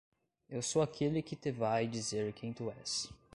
[0.49, 3.07] eu sou aquele que te vai dizer quem tu és.